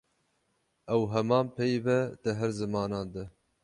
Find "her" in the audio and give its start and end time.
2.39-2.51